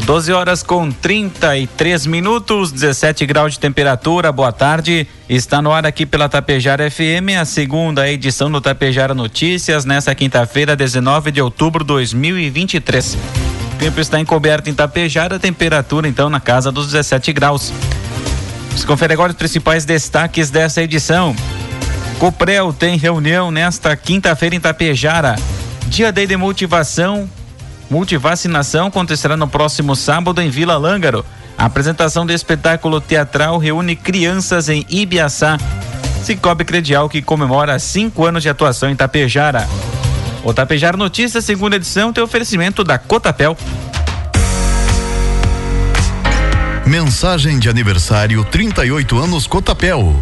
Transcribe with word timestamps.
12 0.00 0.32
horas 0.32 0.62
com 0.62 0.90
33 0.90 2.06
minutos, 2.06 2.72
17 2.72 3.24
graus 3.24 3.54
de 3.54 3.60
temperatura. 3.60 4.30
Boa 4.30 4.52
tarde. 4.52 5.06
Está 5.28 5.62
no 5.62 5.72
ar 5.72 5.86
aqui 5.86 6.04
pela 6.04 6.28
Tapejara 6.28 6.90
FM, 6.90 7.38
a 7.40 7.44
segunda 7.44 8.08
edição 8.10 8.50
do 8.50 8.60
Tapejara 8.60 9.14
Notícias, 9.14 9.84
nesta 9.84 10.14
quinta-feira, 10.14 10.76
19 10.76 11.30
de 11.30 11.40
outubro 11.40 11.84
de 11.84 11.88
2023. 11.88 13.14
O 13.14 13.78
tempo 13.78 14.00
está 14.00 14.20
encoberto 14.20 14.70
em 14.70 14.74
Tapejara, 14.74 15.38
temperatura 15.38 16.08
então 16.08 16.28
na 16.28 16.40
casa 16.40 16.70
dos 16.70 16.86
17 16.86 17.32
graus. 17.32 17.72
Vamos 18.68 18.84
conferir 18.84 19.14
agora 19.14 19.32
os 19.32 19.38
principais 19.38 19.84
destaques 19.84 20.50
dessa 20.50 20.82
edição. 20.82 21.34
Coprel 22.18 22.72
tem 22.72 22.96
reunião 22.96 23.50
nesta 23.50 23.96
quinta-feira 23.96 24.54
em 24.54 24.60
Tapejara. 24.60 25.36
Dia 25.88 26.12
de 26.12 26.36
motivação 26.36 27.28
Multivacinação 27.88 28.88
acontecerá 28.88 29.36
no 29.36 29.46
próximo 29.46 29.94
sábado 29.94 30.40
em 30.40 30.50
Vila 30.50 30.76
Lângaro. 30.76 31.24
A 31.56 31.64
apresentação 31.66 32.26
do 32.26 32.32
espetáculo 32.32 33.00
teatral 33.00 33.58
reúne 33.58 33.96
crianças 33.96 34.68
em 34.68 34.84
Ibiaçá. 34.88 35.56
Cicobi 36.22 36.64
Credial 36.64 37.08
que 37.08 37.22
comemora 37.22 37.78
cinco 37.78 38.26
anos 38.26 38.42
de 38.42 38.48
atuação 38.48 38.90
em 38.90 38.96
Tapejara. 38.96 39.68
O 40.42 40.52
Tapejara 40.52 40.96
Notícias, 40.96 41.44
segunda 41.44 41.76
edição, 41.76 42.12
tem 42.12 42.22
oferecimento 42.22 42.84
da 42.84 42.98
Cotapel. 42.98 43.56
Mensagem 46.86 47.58
de 47.58 47.68
aniversário 47.68 48.44
38 48.44 49.18
anos 49.18 49.46
Cotapel. 49.46 50.14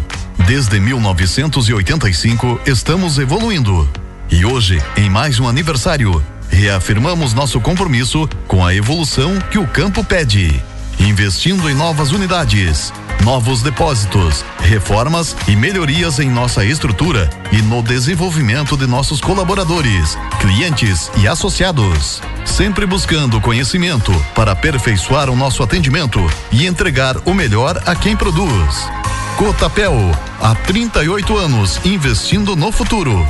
Desde 0.47 0.79
1985 0.79 2.61
estamos 2.65 3.19
evoluindo. 3.19 3.87
E 4.31 4.45
hoje, 4.45 4.81
em 4.97 5.09
mais 5.09 5.39
um 5.39 5.47
aniversário, 5.47 6.23
reafirmamos 6.49 7.33
nosso 7.33 7.59
compromisso 7.59 8.27
com 8.47 8.65
a 8.65 8.73
evolução 8.73 9.39
que 9.51 9.57
o 9.57 9.67
campo 9.67 10.03
pede. 10.03 10.61
Investindo 10.99 11.69
em 11.69 11.73
novas 11.73 12.11
unidades, 12.11 12.93
novos 13.23 13.61
depósitos, 13.61 14.45
reformas 14.59 15.35
e 15.47 15.55
melhorias 15.55 16.19
em 16.19 16.29
nossa 16.29 16.63
estrutura 16.63 17.29
e 17.51 17.61
no 17.61 17.81
desenvolvimento 17.81 18.77
de 18.77 18.87
nossos 18.87 19.19
colaboradores, 19.19 20.17
clientes 20.39 21.11
e 21.17 21.27
associados. 21.27 22.21
Sempre 22.45 22.85
buscando 22.85 23.41
conhecimento 23.41 24.13
para 24.33 24.53
aperfeiçoar 24.53 25.29
o 25.29 25.35
nosso 25.35 25.61
atendimento 25.63 26.19
e 26.51 26.65
entregar 26.65 27.17
o 27.25 27.33
melhor 27.33 27.81
a 27.85 27.95
quem 27.95 28.15
produz. 28.15 28.87
Cotapel, 29.37 29.93
há 30.39 30.55
38 30.55 31.37
anos 31.37 31.79
investindo 31.83 32.55
no 32.55 32.71
futuro. 32.71 33.25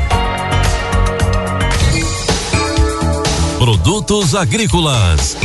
Produtos 3.66 4.36
agrícolas. 4.36 5.36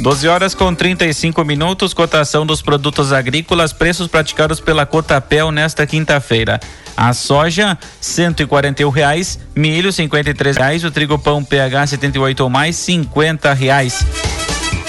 12 0.00 0.26
horas 0.26 0.52
com 0.52 0.74
35 0.74 1.44
minutos, 1.44 1.94
cotação 1.94 2.44
dos 2.44 2.60
produtos 2.60 3.12
agrícolas, 3.12 3.72
preços 3.72 4.08
praticados 4.08 4.58
pela 4.58 4.84
Cotapel 4.84 5.52
nesta 5.52 5.86
quinta-feira. 5.86 6.58
A 6.96 7.12
soja, 7.12 7.78
cento 8.00 8.42
e 8.42 8.90
reais, 8.92 9.38
milho, 9.54 9.92
cinquenta 9.92 10.30
e 10.30 10.52
reais, 10.52 10.82
o 10.82 10.90
trigo 10.90 11.16
pão 11.20 11.44
PH 11.44 11.86
78 11.86 12.40
ou 12.40 12.50
mais, 12.50 12.74
cinquenta 12.74 13.52
reais. 13.52 14.04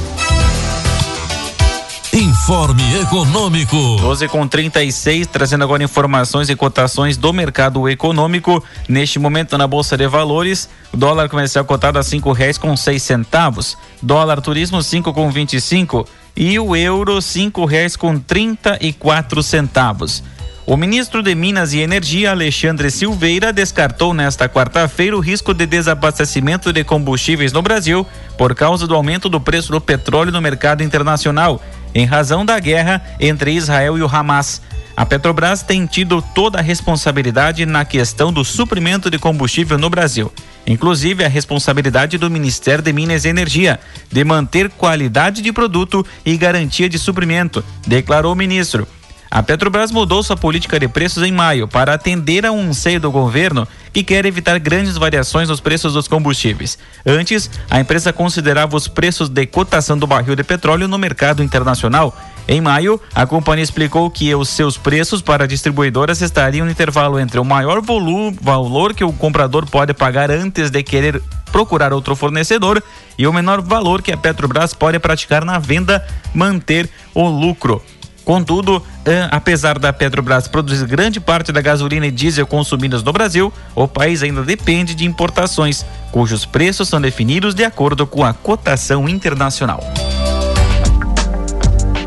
Informe 2.18 2.82
Econômico. 3.00 3.76
12 4.00 4.26
com 4.26 4.48
36, 4.48 5.28
trazendo 5.28 5.62
agora 5.62 5.84
informações 5.84 6.50
e 6.50 6.56
cotações 6.56 7.16
do 7.16 7.32
mercado 7.32 7.88
econômico. 7.88 8.60
Neste 8.88 9.20
momento, 9.20 9.56
na 9.56 9.68
Bolsa 9.68 9.96
de 9.96 10.08
Valores, 10.08 10.68
o 10.92 10.96
dólar 10.96 11.28
comercial 11.28 11.64
cotado 11.64 11.96
a 11.96 12.02
cinco 12.02 12.32
reais 12.32 12.58
com 12.58 12.76
seis 12.76 13.04
centavos. 13.04 13.78
Dólar 14.02 14.40
turismo 14.40 14.82
cinco 14.82 15.14
com 15.14 15.30
vinte 15.30 15.54
e 15.54 15.60
cinco 15.60 16.08
e 16.36 16.58
o 16.58 16.74
euro 16.74 17.22
cinco 17.22 17.64
reais 17.64 17.94
com 17.94 18.18
trinta 18.18 18.76
e 18.80 18.92
quatro 18.92 19.40
centavos. 19.40 20.24
O 20.68 20.76
ministro 20.76 21.22
de 21.22 21.34
Minas 21.34 21.72
e 21.72 21.78
Energia, 21.78 22.32
Alexandre 22.32 22.90
Silveira, 22.90 23.54
descartou 23.54 24.12
nesta 24.12 24.46
quarta-feira 24.50 25.16
o 25.16 25.20
risco 25.20 25.54
de 25.54 25.64
desabastecimento 25.64 26.74
de 26.74 26.84
combustíveis 26.84 27.54
no 27.54 27.62
Brasil 27.62 28.06
por 28.36 28.54
causa 28.54 28.86
do 28.86 28.94
aumento 28.94 29.30
do 29.30 29.40
preço 29.40 29.72
do 29.72 29.80
petróleo 29.80 30.30
no 30.30 30.42
mercado 30.42 30.82
internacional, 30.82 31.62
em 31.98 32.04
razão 32.04 32.44
da 32.44 32.58
guerra 32.58 33.02
entre 33.18 33.52
Israel 33.52 33.98
e 33.98 34.02
o 34.02 34.06
Hamas. 34.06 34.62
A 34.96 35.04
Petrobras 35.04 35.62
tem 35.62 35.86
tido 35.86 36.22
toda 36.34 36.58
a 36.58 36.62
responsabilidade 36.62 37.64
na 37.66 37.84
questão 37.84 38.32
do 38.32 38.44
suprimento 38.44 39.10
de 39.10 39.18
combustível 39.18 39.76
no 39.76 39.90
Brasil 39.90 40.32
inclusive 40.68 41.24
a 41.24 41.28
responsabilidade 41.28 42.18
do 42.18 42.30
Ministério 42.30 42.84
de 42.84 42.92
Minas 42.92 43.24
e 43.24 43.28
Energia 43.28 43.80
de 44.12 44.22
manter 44.22 44.68
qualidade 44.68 45.40
de 45.40 45.50
produto 45.50 46.04
e 46.24 46.36
garantia 46.36 46.88
de 46.88 46.98
suprimento, 46.98 47.64
declarou 47.86 48.32
o 48.32 48.36
ministro. 48.36 48.86
A 49.30 49.42
Petrobras 49.42 49.90
mudou 49.90 50.22
sua 50.22 50.36
política 50.36 50.80
de 50.80 50.88
preços 50.88 51.22
em 51.22 51.32
maio 51.32 51.68
para 51.68 51.94
atender 51.94 52.46
a 52.46 52.52
um 52.52 52.70
anseio 52.70 53.00
do 53.00 53.10
governo 53.10 53.68
que 53.92 54.02
quer 54.02 54.24
evitar 54.24 54.58
grandes 54.58 54.96
variações 54.96 55.48
nos 55.48 55.60
preços 55.60 55.92
dos 55.92 56.08
combustíveis. 56.08 56.78
Antes, 57.04 57.50
a 57.70 57.80
empresa 57.80 58.12
considerava 58.12 58.76
os 58.76 58.88
preços 58.88 59.28
de 59.28 59.46
cotação 59.46 59.98
do 59.98 60.06
barril 60.06 60.34
de 60.34 60.44
petróleo 60.44 60.88
no 60.88 60.98
mercado 60.98 61.42
internacional 61.42 62.16
em 62.50 62.62
maio, 62.62 62.98
a 63.14 63.26
companhia 63.26 63.62
explicou 63.62 64.10
que 64.10 64.34
os 64.34 64.48
seus 64.48 64.78
preços 64.78 65.20
para 65.20 65.46
distribuidoras 65.46 66.22
estariam 66.22 66.64
no 66.64 66.72
intervalo 66.72 67.20
entre 67.20 67.38
o 67.38 67.44
maior 67.44 67.82
volume, 67.82 68.38
valor 68.40 68.94
que 68.94 69.04
o 69.04 69.12
comprador 69.12 69.66
pode 69.66 69.92
pagar 69.92 70.30
antes 70.30 70.70
de 70.70 70.82
querer 70.82 71.22
procurar 71.52 71.92
outro 71.92 72.16
fornecedor 72.16 72.82
e 73.18 73.26
o 73.26 73.32
menor 73.34 73.60
valor 73.60 74.00
que 74.00 74.12
a 74.12 74.16
Petrobras 74.16 74.72
pode 74.72 74.98
praticar 74.98 75.44
na 75.44 75.58
venda, 75.58 76.06
manter 76.34 76.88
o 77.14 77.28
lucro. 77.28 77.82
Contudo, 78.28 78.82
eh, 79.06 79.26
apesar 79.30 79.78
da 79.78 79.90
Petrobras 79.90 80.46
produzir 80.46 80.86
grande 80.86 81.18
parte 81.18 81.50
da 81.50 81.62
gasolina 81.62 82.06
e 82.06 82.10
diesel 82.10 82.46
consumidos 82.46 83.02
no 83.02 83.10
Brasil, 83.10 83.50
o 83.74 83.88
país 83.88 84.22
ainda 84.22 84.42
depende 84.42 84.94
de 84.94 85.06
importações, 85.06 85.82
cujos 86.12 86.44
preços 86.44 86.90
são 86.90 87.00
definidos 87.00 87.54
de 87.54 87.64
acordo 87.64 88.06
com 88.06 88.22
a 88.22 88.34
cotação 88.34 89.08
internacional. 89.08 89.80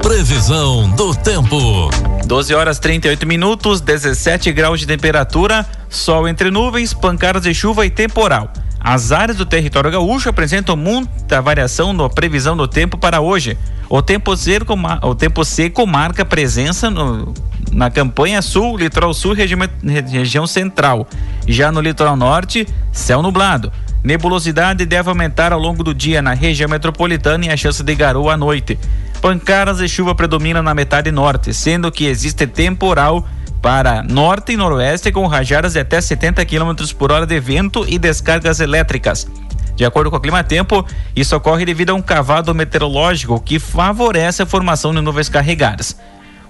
Previsão 0.04 0.92
do 0.92 1.16
tempo. 1.16 1.90
12 2.28 2.54
horas 2.54 2.78
38 2.78 3.26
minutos, 3.26 3.82
17 3.82 4.52
graus 4.52 4.80
de 4.80 4.86
temperatura, 4.86 5.66
sol 5.90 6.28
entre 6.28 6.52
nuvens, 6.52 6.94
pancadas 6.94 7.42
de 7.42 7.52
chuva 7.56 7.84
e 7.84 7.90
temporal. 7.90 8.54
As 8.84 9.12
áreas 9.12 9.38
do 9.38 9.46
território 9.46 9.92
gaúcho 9.92 10.28
apresentam 10.28 10.76
muita 10.76 11.40
variação 11.40 11.94
na 11.94 12.10
previsão 12.10 12.58
do 12.58 12.68
tempo 12.68 12.98
para 12.98 13.22
hoje. 13.22 13.56
O 13.88 14.02
tempo 14.02 14.36
seco, 14.36 14.74
o 15.04 15.16
tempo 15.16 15.46
seco 15.46 15.86
marca 15.86 16.26
presença 16.26 16.90
no, 16.90 17.32
na 17.72 17.92
campanha 17.92 18.42
sul, 18.42 18.78
litoral 18.78 19.14
sul, 19.14 19.34
regi 19.34 19.56
região 19.84 20.48
central. 20.48 21.08
Já 21.48 21.72
no 21.72 21.80
litoral 21.80 22.16
norte, 22.16 22.68
céu 22.92 23.22
nublado. 23.22 23.72
Nebulosidade 24.04 24.84
deve 24.84 25.10
aumentar 25.10 25.54
ao 25.54 25.60
longo 25.60 25.84
do 25.84 25.94
dia 25.94 26.20
na 26.20 26.34
região 26.34 26.68
metropolitana 26.68 27.46
e 27.46 27.50
a 27.52 27.58
chance 27.58 27.84
de 27.84 27.94
garoa 27.94 28.34
à 28.34 28.38
noite. 28.38 28.80
Pancadas 29.22 29.80
e 29.80 29.88
chuva 29.88 30.16
predominam 30.16 30.64
na 30.64 30.74
metade 30.74 31.12
norte, 31.12 31.54
sendo 31.54 31.92
que 31.92 32.06
existe 32.06 32.48
temporal 32.48 33.28
para 33.62 34.02
norte 34.02 34.54
e 34.54 34.58
noroeste 34.58 35.12
com 35.12 35.28
rajadas 35.28 35.74
de 35.74 35.80
até 35.80 36.02
70 36.02 36.44
km 36.46 36.74
por 36.98 37.12
hora 37.12 37.26
de 37.26 37.40
vento 37.40 37.86
e 37.88 38.00
descargas 38.00 38.60
elétricas. 38.60 39.28
De 39.76 39.86
acordo 39.86 40.10
com 40.10 40.18
o 40.18 40.20
Clima 40.20 40.44
Tempo, 40.44 40.86
isso 41.16 41.36
ocorre 41.36 41.66
devido 41.66 41.92
a 41.92 41.94
um 41.94 42.02
cavado 42.02 42.54
meteorológico 42.54 43.40
que 43.40 43.60
favorece 43.60 44.42
a 44.42 44.46
formação 44.46 44.94
de 44.94 45.02
nuvens 45.02 45.30
carregadas. 45.30 45.96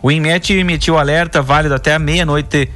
O 0.02 0.12
INMET 0.12 0.54
emitiu 0.54 0.98
alerta 0.98 1.42
válido 1.42 1.76
até 1.76 1.94
a 1.94 2.00
meia-noite, 2.00 2.70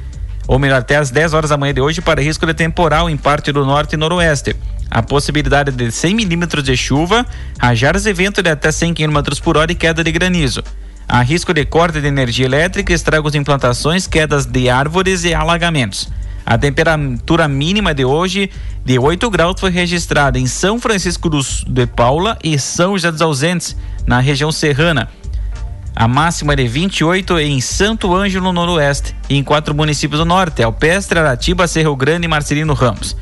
ou 0.46 0.58
melhor, 0.58 0.78
até 0.78 0.96
às 0.96 1.10
10 1.10 1.34
horas 1.34 1.50
da 1.50 1.56
manhã 1.56 1.74
de 1.74 1.80
hoje, 1.80 2.00
para 2.00 2.22
risco 2.22 2.46
de 2.46 2.54
temporal 2.54 3.10
em 3.10 3.16
parte 3.16 3.50
do 3.50 3.64
norte 3.64 3.94
e 3.94 3.96
noroeste. 3.96 4.54
A 4.88 5.02
possibilidade 5.02 5.72
de 5.72 5.90
100 5.90 6.14
milímetros 6.14 6.62
de 6.62 6.76
chuva, 6.76 7.26
rajadas 7.58 8.04
de 8.04 8.12
vento 8.12 8.42
de 8.42 8.50
até 8.50 8.70
100 8.70 8.94
km 8.94 9.18
por 9.42 9.56
hora 9.56 9.72
e 9.72 9.74
queda 9.74 10.04
de 10.04 10.12
granizo. 10.12 10.62
Há 11.08 11.22
risco 11.22 11.54
de 11.54 11.64
corte 11.64 12.00
de 12.00 12.08
energia 12.08 12.46
elétrica, 12.46 12.92
estragos 12.92 13.32
de 13.32 13.38
implantações, 13.38 14.08
quedas 14.08 14.44
de 14.44 14.68
árvores 14.68 15.22
e 15.24 15.32
alagamentos. 15.32 16.08
A 16.44 16.58
temperatura 16.58 17.46
mínima 17.46 17.94
de 17.94 18.04
hoje, 18.04 18.50
de 18.84 18.98
8 18.98 19.30
graus, 19.30 19.60
foi 19.60 19.70
registrada 19.70 20.38
em 20.38 20.46
São 20.46 20.80
Francisco 20.80 21.30
de 21.66 21.86
Paula 21.86 22.36
e 22.42 22.58
São 22.58 22.92
José 22.92 23.12
dos 23.12 23.22
Ausentes, 23.22 23.76
na 24.04 24.18
região 24.18 24.50
serrana. 24.50 25.08
A 25.94 26.08
máxima 26.08 26.52
é 26.52 26.56
de 26.56 26.68
28 26.68 27.38
em 27.38 27.60
Santo 27.60 28.14
Ângelo, 28.14 28.46
no 28.46 28.52
Noroeste, 28.52 29.14
e 29.28 29.36
em 29.36 29.44
quatro 29.44 29.74
municípios 29.74 30.18
do 30.18 30.24
Norte: 30.24 30.62
Alpestre, 30.62 31.18
Aratiba, 31.18 31.66
Cerro 31.68 31.96
Grande 31.96 32.26
e 32.26 32.28
Marcelino 32.28 32.74
Ramos. 32.74 33.16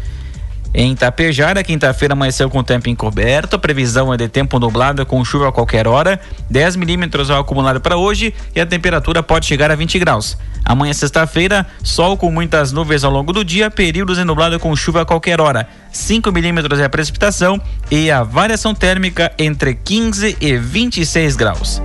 Em 0.76 0.92
Tapejara, 0.96 1.62
quinta-feira 1.62 2.14
amanheceu 2.14 2.50
com 2.50 2.64
tempo 2.64 2.88
encoberto, 2.88 3.60
previsão 3.60 4.12
é 4.12 4.16
de 4.16 4.28
tempo 4.28 4.58
nublado 4.58 5.06
com 5.06 5.24
chuva 5.24 5.48
a 5.48 5.52
qualquer 5.52 5.86
hora, 5.86 6.18
10 6.50 6.74
milímetros 6.74 7.30
ao 7.30 7.40
acumulado 7.40 7.80
para 7.80 7.96
hoje 7.96 8.34
e 8.56 8.60
a 8.60 8.66
temperatura 8.66 9.22
pode 9.22 9.46
chegar 9.46 9.70
a 9.70 9.76
20 9.76 10.00
graus. 10.00 10.36
Amanhã, 10.64 10.92
sexta-feira, 10.92 11.64
sol 11.84 12.16
com 12.16 12.28
muitas 12.28 12.72
nuvens 12.72 13.04
ao 13.04 13.12
longo 13.12 13.32
do 13.32 13.44
dia, 13.44 13.70
períodos 13.70 14.18
nublado 14.24 14.58
com 14.58 14.74
chuva 14.74 15.02
a 15.02 15.04
qualquer 15.04 15.40
hora. 15.40 15.68
5 15.92 16.32
milímetros 16.32 16.80
é 16.80 16.84
a 16.84 16.90
precipitação 16.90 17.60
e 17.88 18.10
a 18.10 18.24
variação 18.24 18.74
térmica 18.74 19.30
entre 19.38 19.76
15 19.76 20.38
e 20.40 20.56
26 20.56 21.36
graus. 21.36 21.80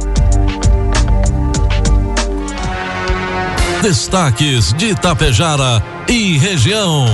Destaques 3.83 4.73
de 4.73 4.87
Itapejara 4.87 5.83
e 6.07 6.39
região. 6.39 7.05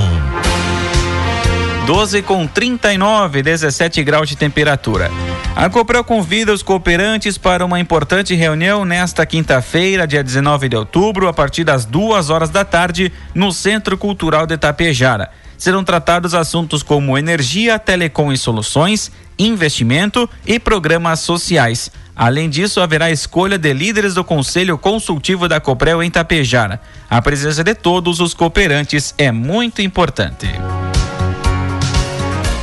12 1.86 2.24
com 2.24 2.48
39, 2.48 3.44
17 3.44 4.04
graus 4.04 4.28
de 4.28 4.36
temperatura. 4.36 5.12
A 5.56 5.70
Coprel 5.70 6.04
convida 6.04 6.52
os 6.52 6.64
cooperantes 6.64 7.38
para 7.38 7.64
uma 7.64 7.80
importante 7.80 8.34
reunião 8.34 8.84
nesta 8.84 9.24
quinta-feira, 9.24 10.08
dia 10.08 10.24
19 10.24 10.68
de 10.68 10.76
outubro, 10.76 11.28
a 11.28 11.34
partir 11.34 11.64
das 11.64 11.86
duas 11.86 12.32
horas 12.32 12.50
da 12.50 12.66
tarde, 12.66 13.14
no 13.36 13.52
Centro 13.52 14.00
Cultural 14.00 14.48
de 14.48 14.58
Tapejara. 14.58 15.30
Serão 15.60 15.84
tratados 15.84 16.34
assuntos 16.34 16.82
como 16.82 17.20
energia, 17.20 17.78
telecom 17.78 18.32
e 18.32 18.38
soluções, 18.38 19.12
investimento 19.38 20.28
e 20.44 20.60
programas 20.60 21.20
sociais. 21.20 21.92
Além 22.16 22.50
disso, 22.50 22.82
haverá 22.82 23.12
escolha 23.12 23.60
de 23.60 23.72
líderes 23.74 24.16
do 24.16 24.24
Conselho 24.24 24.76
Consultivo 24.76 25.48
da 25.48 25.60
Coprel 25.60 26.02
em 26.02 26.10
Tapejara. 26.10 26.82
A 27.08 27.22
presença 27.22 27.64
de 27.64 27.76
todos 27.76 28.20
os 28.20 28.34
cooperantes 28.34 29.14
é 29.20 29.32
muito 29.32 29.84
importante. 29.84 30.48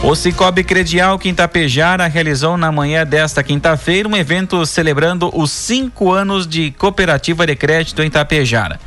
O 0.04 0.16
Cicobi 0.16 0.64
Credial 0.64 1.16
Quintapejara 1.16 2.08
realizou 2.08 2.56
na 2.56 2.72
manhã 2.72 3.06
desta 3.06 3.40
quinta-feira 3.40 4.08
um 4.08 4.16
evento 4.16 4.66
celebrando 4.66 5.30
os 5.32 5.52
cinco 5.52 6.10
anos 6.10 6.44
de 6.44 6.72
cooperativa 6.72 7.46
de 7.46 7.54
crédito 7.54 8.02
em 8.02 8.10
Tapejara. 8.10 8.80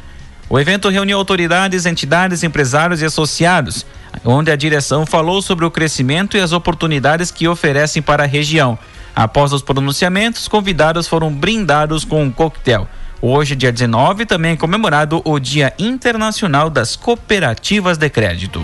O 0.50 0.60
evento 0.60 0.90
reuniu 0.90 1.18
autoridades, 1.18 1.86
entidades, 1.86 2.44
empresários 2.44 3.02
e 3.02 3.06
associados, 3.06 3.86
onde 4.26 4.52
a 4.52 4.58
direção 4.58 5.06
falou 5.06 5.42
sobre 5.42 5.64
o 5.64 5.72
crescimento 5.72 6.36
e 6.36 6.42
as 6.42 6.52
oportunidades 6.52 7.32
que 7.32 7.48
oferecem 7.48 8.02
para 8.02 8.24
a 8.24 8.28
região. 8.28 8.78
Após 9.16 9.54
os 9.54 9.62
pronunciamentos, 9.62 10.50
convidados 10.50 11.08
foram 11.08 11.32
brindados 11.32 12.04
com 12.04 12.24
um 12.24 12.32
coquetel. 12.32 12.90
Hoje, 13.22 13.56
dia 13.56 13.72
19, 13.72 14.26
também 14.26 14.52
é 14.52 14.58
comemorado 14.58 15.22
o 15.24 15.40
Dia 15.40 15.74
Internacional 15.80 16.70
das 16.70 16.98
Cooperativas 16.98 17.98
de 17.98 18.10
Crédito. 18.10 18.62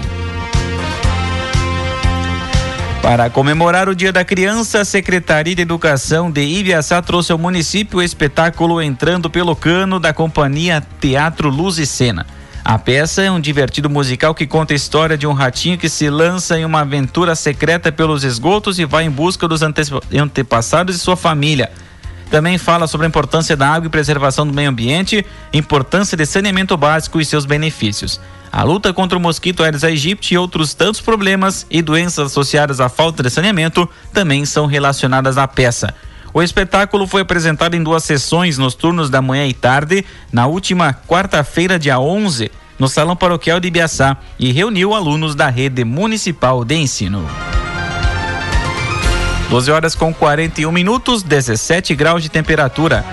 Para 3.02 3.32
comemorar 3.32 3.90
o 3.90 3.96
Dia 3.96 4.12
da 4.12 4.24
Criança, 4.24 4.82
a 4.82 4.86
Secretaria 4.86 5.56
de 5.56 5.62
Educação 5.64 6.30
de 6.30 6.44
Ibiaçá 6.44 7.02
trouxe 7.02 7.32
ao 7.32 7.38
município 7.38 7.98
o 7.98 8.02
espetáculo 8.02 8.80
Entrando 8.80 9.28
pelo 9.28 9.56
Cano 9.56 10.00
da 10.00 10.14
companhia 10.14 10.84
Teatro 11.00 11.50
Luz 11.50 11.80
e 11.80 11.86
Cena. 11.86 12.28
A 12.64 12.78
peça 12.78 13.24
é 13.24 13.32
um 13.32 13.40
divertido 13.40 13.90
musical 13.90 14.36
que 14.36 14.46
conta 14.46 14.74
a 14.74 14.76
história 14.76 15.18
de 15.18 15.26
um 15.26 15.34
ratinho 15.34 15.80
que 15.80 15.90
se 15.90 16.12
lança 16.12 16.60
em 16.60 16.64
uma 16.64 16.82
aventura 16.82 17.34
secreta 17.34 17.92
pelos 17.92 18.24
esgotos 18.24 18.78
e 18.78 18.86
vai 18.86 19.06
em 19.06 19.10
busca 19.10 19.48
dos 19.48 19.64
antepassados 19.64 20.96
e 20.96 21.00
sua 21.00 21.18
família. 21.18 21.72
Também 22.32 22.58
fala 22.58 22.88
sobre 22.88 23.06
a 23.06 23.10
importância 23.10 23.58
da 23.58 23.68
água 23.68 23.88
e 23.88 23.90
preservação 23.90 24.48
do 24.48 24.54
meio 24.54 24.70
ambiente, 24.70 25.26
importância 25.52 26.16
de 26.16 26.26
saneamento 26.26 26.78
básico 26.78 27.20
e 27.20 27.26
seus 27.26 27.46
benefícios. 27.46 28.22
A 28.50 28.64
luta 28.64 28.94
contra 28.94 29.18
o 29.18 29.22
mosquito 29.22 29.62
Aedes 29.62 29.84
aegypti 29.84 30.34
e 30.34 30.38
outros 30.38 30.74
tantos 30.74 31.02
problemas 31.02 31.68
e 31.70 31.82
doenças 31.82 32.28
associadas 32.28 32.80
à 32.80 32.88
falta 32.88 33.22
de 33.22 33.30
saneamento 33.30 33.88
também 34.14 34.46
são 34.46 34.66
relacionadas 34.66 35.38
à 35.38 35.46
peça. 35.46 35.94
O 36.34 36.42
espetáculo 36.42 37.06
foi 37.06 37.22
apresentado 37.22 37.76
em 37.76 37.84
duas 37.84 38.06
sessões 38.06 38.58
nos 38.58 38.76
turnos 38.76 39.10
da 39.10 39.22
manhã 39.22 39.46
e 39.46 39.54
tarde, 39.54 40.06
na 40.32 40.48
última 40.48 40.94
quarta-feira, 40.94 41.78
dia 41.78 42.00
11, 42.00 42.50
no 42.80 42.88
Salão 42.88 43.16
Paroquial 43.16 43.60
de 43.60 43.68
Ibiaçá 43.68 44.16
e 44.40 44.54
reuniu 44.54 44.96
alunos 44.96 45.36
da 45.36 45.50
rede 45.50 45.84
municipal 45.84 46.64
de 46.64 46.76
ensino. 46.76 47.28
12 49.52 49.70
horas 49.70 49.96
com 49.96 50.14
41 50.14 50.72
minutos, 50.72 51.24
17 51.24 51.94
graus 51.94 52.24
de 52.24 52.30
temperatura. 52.30 53.04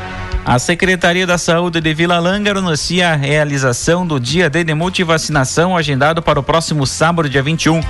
A 0.45 0.57
Secretaria 0.61 1.27
da 1.27 1.37
Saúde 1.37 1.81
de 1.81 1.93
Vila 1.93 2.21
Lângaro 2.21 2.61
anuncia 2.61 3.11
a 3.11 3.17
realização 3.17 4.07
do 4.07 4.21
dia 4.21 4.49
de 4.49 4.73
multivacinação 4.73 5.77
agendado 5.77 6.23
para 6.23 6.39
o 6.39 6.43
próximo 6.45 6.87
sábado, 6.87 7.29
dia 7.29 7.43
21. 7.43 7.81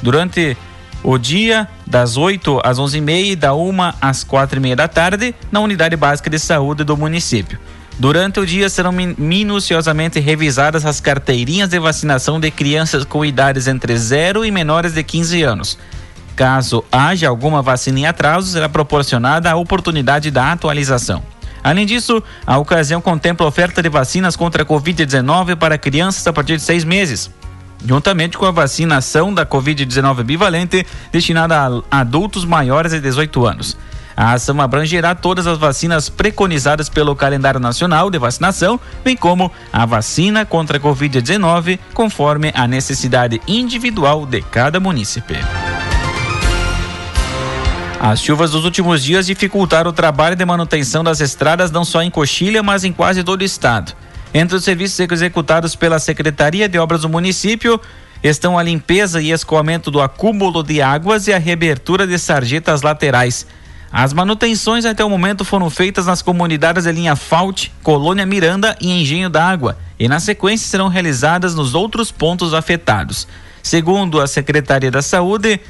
Durante 0.00 0.56
o 1.02 1.18
dia, 1.18 1.66
das 1.84 2.16
8 2.16 2.60
às 2.62 2.78
11h30 2.78 3.32
e 3.32 3.34
da 3.34 3.52
1 3.52 3.74
às 4.00 4.24
4h30 4.24 4.76
da 4.76 4.86
tarde, 4.86 5.34
na 5.50 5.58
Unidade 5.58 5.96
Básica 5.96 6.30
de 6.30 6.38
Saúde 6.38 6.84
do 6.84 6.96
município. 6.96 7.58
Durante 7.98 8.38
o 8.38 8.46
dia 8.46 8.68
serão 8.68 8.92
minuciosamente 8.92 10.20
revisadas 10.20 10.86
as 10.86 11.00
carteirinhas 11.00 11.68
de 11.68 11.80
vacinação 11.80 12.38
de 12.38 12.48
crianças 12.48 13.02
com 13.04 13.24
idades 13.24 13.66
entre 13.66 13.98
0 13.98 14.44
e 14.44 14.52
menores 14.52 14.94
de 14.94 15.02
15 15.02 15.42
anos. 15.42 15.76
Caso 16.38 16.84
haja 16.92 17.28
alguma 17.28 17.60
vacina 17.60 17.98
em 17.98 18.06
atraso, 18.06 18.52
será 18.52 18.68
proporcionada 18.68 19.50
a 19.50 19.56
oportunidade 19.56 20.30
da 20.30 20.52
atualização. 20.52 21.20
Além 21.64 21.84
disso, 21.84 22.22
a 22.46 22.56
ocasião 22.58 23.00
contempla 23.00 23.44
oferta 23.44 23.82
de 23.82 23.88
vacinas 23.88 24.36
contra 24.36 24.62
a 24.62 24.64
Covid-19 24.64 25.56
para 25.56 25.76
crianças 25.76 26.24
a 26.28 26.32
partir 26.32 26.56
de 26.56 26.62
seis 26.62 26.84
meses 26.84 27.28
juntamente 27.84 28.36
com 28.36 28.44
a 28.44 28.50
vacinação 28.50 29.32
da 29.32 29.46
Covid-19 29.46 30.24
bivalente 30.24 30.84
destinada 31.12 31.56
a 31.90 32.00
adultos 32.00 32.44
maiores 32.44 32.92
de 32.92 33.00
18 33.00 33.46
anos. 33.46 33.76
A 34.16 34.32
ação 34.32 34.60
abrangerá 34.60 35.14
todas 35.14 35.46
as 35.46 35.58
vacinas 35.58 36.08
preconizadas 36.08 36.88
pelo 36.88 37.14
calendário 37.14 37.60
nacional 37.60 38.10
de 38.10 38.18
vacinação, 38.18 38.78
bem 39.04 39.16
como 39.16 39.50
a 39.72 39.86
vacina 39.86 40.44
contra 40.44 40.78
a 40.78 40.80
Covid-19, 40.80 41.78
conforme 41.94 42.52
a 42.54 42.66
necessidade 42.66 43.40
individual 43.46 44.26
de 44.26 44.42
cada 44.42 44.80
município. 44.80 45.36
As 48.00 48.22
chuvas 48.22 48.52
dos 48.52 48.64
últimos 48.64 49.02
dias 49.02 49.26
dificultaram 49.26 49.90
o 49.90 49.92
trabalho 49.92 50.36
de 50.36 50.44
manutenção 50.44 51.02
das 51.02 51.20
estradas 51.20 51.72
não 51.72 51.84
só 51.84 52.00
em 52.00 52.10
Coxilha, 52.10 52.62
mas 52.62 52.84
em 52.84 52.92
quase 52.92 53.24
todo 53.24 53.40
o 53.40 53.44
estado. 53.44 53.92
Entre 54.32 54.56
os 54.56 54.62
serviços 54.62 55.00
executados 55.00 55.74
pela 55.74 55.98
Secretaria 55.98 56.68
de 56.68 56.78
Obras 56.78 57.02
do 57.02 57.08
município 57.08 57.80
estão 58.22 58.56
a 58.56 58.62
limpeza 58.62 59.20
e 59.20 59.32
escoamento 59.32 59.90
do 59.90 60.00
acúmulo 60.00 60.62
de 60.62 60.80
águas 60.80 61.26
e 61.26 61.32
a 61.32 61.38
reabertura 61.38 62.06
de 62.06 62.16
sarjetas 62.20 62.82
laterais. 62.82 63.46
As 63.90 64.12
manutenções 64.12 64.84
até 64.84 65.04
o 65.04 65.10
momento 65.10 65.44
foram 65.44 65.68
feitas 65.68 66.06
nas 66.06 66.22
comunidades 66.22 66.84
de 66.84 66.92
linha 66.92 67.16
Falte, 67.16 67.72
Colônia 67.82 68.24
Miranda 68.24 68.76
e 68.80 68.90
Engenho 68.92 69.28
da 69.28 69.44
Água, 69.44 69.76
e 69.98 70.06
na 70.06 70.20
sequência 70.20 70.68
serão 70.68 70.86
realizadas 70.86 71.52
nos 71.52 71.74
outros 71.74 72.12
pontos 72.12 72.54
afetados. 72.54 73.26
Segundo 73.60 74.20
a 74.20 74.26
Secretaria 74.28 74.90
da 74.90 75.02
Saúde, 75.02 75.60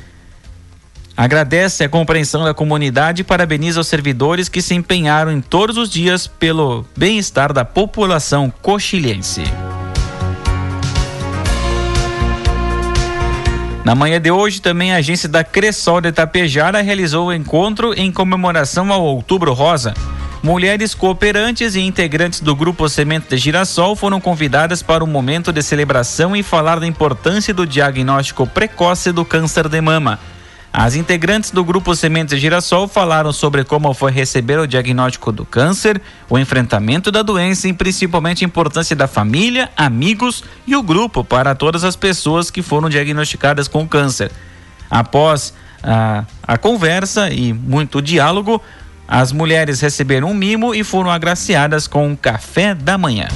agradece 1.19 1.83
a 1.83 1.89
compreensão 1.89 2.45
da 2.45 2.55
comunidade 2.55 3.23
e 3.23 3.25
parabeniza 3.25 3.81
os 3.81 3.89
servidores 3.89 4.49
que 4.49 4.63
se 4.63 4.73
empenharam 4.73 5.33
em 5.33 5.41
todos 5.41 5.77
os 5.77 5.91
dias 5.91 6.29
pelo 6.29 6.87
bem-estar 6.97 7.53
da 7.53 7.65
população 7.65 8.53
coxilhense. 8.63 9.43
Na 13.85 13.97
manhã 13.97 14.21
de 14.21 14.31
hoje, 14.31 14.63
também 14.63 14.93
a 14.93 14.99
agência 14.99 15.29
da 15.29 15.43
Cressol 15.43 16.01
de 16.01 16.11
Itapejara 16.11 16.83
realizou 16.83 17.27
o 17.27 17.33
encontro 17.33 17.93
em 17.95 18.13
comemoração 18.13 18.93
ao 18.93 19.03
Outubro 19.03 19.53
Rosa. 19.53 19.95
Mulheres 20.41 20.95
cooperantes 20.95 21.75
e 21.75 21.81
integrantes 21.81 22.39
do 22.41 22.55
Grupo 22.55 22.89
Semente 22.89 23.31
de 23.31 23.39
Girassol 23.39 23.97
foram 23.97 24.21
convidadas 24.21 24.85
para 24.85 25.03
um 25.03 25.09
momento 25.09 25.53
de 25.53 25.65
celebração 25.65 26.37
e 26.37 26.45
falar 26.45 26.79
da 26.79 26.87
importância 26.87 27.53
do 27.53 27.67
diagnóstico 27.67 28.47
precoce 28.47 29.11
do 29.11 29.25
câncer 29.25 29.69
de 29.69 29.81
mama. 29.81 30.21
As 30.73 30.95
integrantes 30.95 31.51
do 31.51 31.65
grupo 31.65 31.95
Sementes 31.97 32.39
Girassol 32.39 32.87
falaram 32.87 33.33
sobre 33.33 33.65
como 33.65 33.93
foi 33.95 34.13
receber 34.13 34.59
o 34.59 34.67
diagnóstico 34.67 35.33
do 35.33 35.45
câncer, 35.45 36.01
o 36.29 36.39
enfrentamento 36.39 37.11
da 37.11 37.23
doença 37.23 37.69
e 37.69 37.73
principalmente 37.73 38.45
a 38.45 38.47
importância 38.47 38.95
da 38.95 39.09
família, 39.09 39.71
amigos 39.77 40.45
e 40.67 40.77
o 40.77 40.83
grupo 40.83 41.25
para 41.25 41.55
todas 41.55 41.85
as 41.85 41.97
pessoas 41.97 42.51
que 42.51 42.63
foram 42.63 42.89
diagnosticadas 42.89 43.67
com 43.67 43.89
câncer. 43.89 44.31
Após 44.91 45.55
a, 45.83 46.25
a 46.43 46.59
conversa 46.59 47.31
e 47.31 47.53
muito 47.53 48.03
diálogo, 48.03 48.63
as 49.07 49.33
mulheres 49.33 49.81
receberam 49.81 50.31
um 50.31 50.35
mimo 50.35 50.75
e 50.75 50.85
foram 50.85 51.11
agraciadas 51.11 51.87
com 51.87 52.09
um 52.09 52.15
café 52.15 52.75
da 52.75 52.99
manhã. 52.99 53.29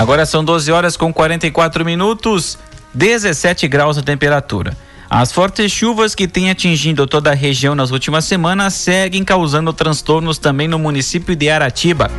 Agora 0.00 0.24
são 0.24 0.42
12 0.42 0.72
horas 0.72 0.96
com 0.96 1.12
44 1.12 1.84
minutos, 1.84 2.56
17 2.94 3.68
graus 3.68 3.98
a 3.98 4.02
temperatura. 4.02 4.74
As 5.10 5.30
fortes 5.30 5.70
chuvas 5.70 6.14
que 6.14 6.26
têm 6.26 6.48
atingido 6.48 7.06
toda 7.06 7.32
a 7.32 7.34
região 7.34 7.74
nas 7.74 7.90
últimas 7.90 8.24
semanas 8.24 8.72
seguem 8.72 9.22
causando 9.22 9.74
transtornos 9.74 10.38
também 10.38 10.66
no 10.66 10.78
município 10.78 11.36
de 11.36 11.50
Aratiba. 11.50 12.10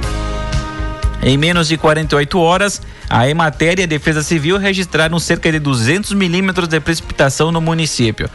Em 1.24 1.36
menos 1.36 1.70
de 1.70 1.76
48 1.76 2.40
horas, 2.40 2.84
a 3.10 3.28
Emater 3.28 3.80
e 3.80 3.84
a 3.84 3.88
Defesa 3.88 4.22
Civil 4.22 4.60
registraram 4.60 5.18
cerca 5.18 5.52
de 5.52 5.58
200 5.58 6.14
milímetros 6.14 6.68
de 6.68 6.80
precipitação 6.80 7.52
no 7.52 7.60
município. 7.60 8.30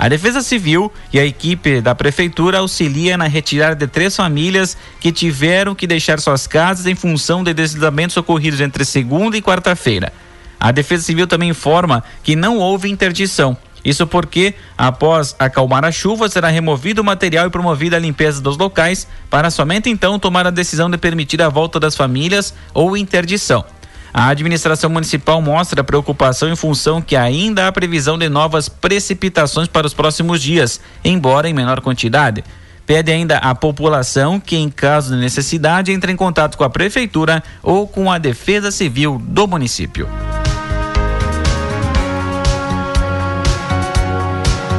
A 0.00 0.08
Defesa 0.08 0.40
Civil 0.40 0.90
e 1.12 1.20
a 1.20 1.26
equipe 1.26 1.82
da 1.82 1.94
Prefeitura 1.94 2.60
auxilia 2.60 3.18
na 3.18 3.26
retirada 3.26 3.74
de 3.74 3.86
três 3.86 4.16
famílias 4.16 4.74
que 4.98 5.12
tiveram 5.12 5.74
que 5.74 5.86
deixar 5.86 6.18
suas 6.18 6.46
casas 6.46 6.86
em 6.86 6.94
função 6.94 7.44
de 7.44 7.52
deslizamentos 7.52 8.16
ocorridos 8.16 8.62
entre 8.62 8.82
segunda 8.86 9.36
e 9.36 9.42
quarta-feira. 9.42 10.10
A 10.58 10.72
Defesa 10.72 11.02
Civil 11.02 11.26
também 11.26 11.50
informa 11.50 12.02
que 12.22 12.34
não 12.34 12.56
houve 12.56 12.88
interdição. 12.88 13.54
Isso 13.84 14.06
porque, 14.06 14.54
após 14.76 15.36
acalmar 15.38 15.84
a 15.84 15.92
chuva, 15.92 16.30
será 16.30 16.48
removido 16.48 17.02
o 17.02 17.04
material 17.04 17.46
e 17.46 17.50
promovida 17.50 17.96
a 17.96 18.00
limpeza 18.00 18.40
dos 18.40 18.56
locais, 18.56 19.06
para 19.28 19.50
somente 19.50 19.90
então 19.90 20.18
tomar 20.18 20.46
a 20.46 20.50
decisão 20.50 20.88
de 20.88 20.96
permitir 20.96 21.42
a 21.42 21.50
volta 21.50 21.78
das 21.78 21.94
famílias 21.94 22.54
ou 22.72 22.96
interdição. 22.96 23.66
A 24.12 24.28
administração 24.28 24.90
municipal 24.90 25.40
mostra 25.40 25.84
preocupação 25.84 26.48
em 26.48 26.56
função 26.56 27.00
que 27.00 27.14
ainda 27.14 27.68
há 27.68 27.72
previsão 27.72 28.18
de 28.18 28.28
novas 28.28 28.68
precipitações 28.68 29.68
para 29.68 29.86
os 29.86 29.94
próximos 29.94 30.42
dias, 30.42 30.80
embora 31.04 31.48
em 31.48 31.54
menor 31.54 31.80
quantidade. 31.80 32.42
Pede 32.84 33.12
ainda 33.12 33.38
à 33.38 33.54
população 33.54 34.40
que, 34.40 34.56
em 34.56 34.68
caso 34.68 35.14
de 35.14 35.20
necessidade, 35.20 35.92
entre 35.92 36.10
em 36.10 36.16
contato 36.16 36.58
com 36.58 36.64
a 36.64 36.70
prefeitura 36.70 37.40
ou 37.62 37.86
com 37.86 38.10
a 38.10 38.18
Defesa 38.18 38.72
Civil 38.72 39.22
do 39.24 39.46
município. 39.46 40.08